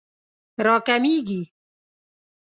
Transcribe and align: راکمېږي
راکمېږي 0.65 1.41